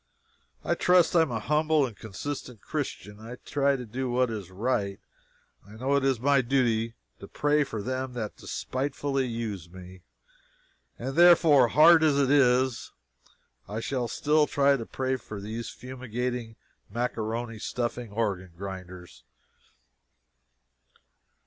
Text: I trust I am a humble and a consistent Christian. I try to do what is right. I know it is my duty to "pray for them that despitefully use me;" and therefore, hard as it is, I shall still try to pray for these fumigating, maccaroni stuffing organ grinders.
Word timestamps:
I 0.63 0.73
trust 0.73 1.15
I 1.15 1.21
am 1.21 1.29
a 1.29 1.39
humble 1.39 1.85
and 1.85 1.95
a 1.95 1.99
consistent 1.99 2.59
Christian. 2.59 3.19
I 3.19 3.35
try 3.35 3.75
to 3.75 3.85
do 3.85 4.09
what 4.09 4.31
is 4.31 4.49
right. 4.49 4.99
I 5.63 5.73
know 5.73 5.95
it 5.95 6.03
is 6.03 6.19
my 6.19 6.41
duty 6.41 6.95
to 7.19 7.27
"pray 7.27 7.63
for 7.63 7.83
them 7.83 8.13
that 8.13 8.35
despitefully 8.35 9.27
use 9.27 9.69
me;" 9.69 10.01
and 10.97 11.15
therefore, 11.15 11.67
hard 11.67 12.01
as 12.03 12.17
it 12.17 12.31
is, 12.31 12.91
I 13.69 13.79
shall 13.79 14.07
still 14.07 14.47
try 14.47 14.75
to 14.75 14.87
pray 14.87 15.17
for 15.17 15.39
these 15.39 15.69
fumigating, 15.69 16.55
maccaroni 16.91 17.59
stuffing 17.61 18.09
organ 18.11 18.53
grinders. 18.57 19.23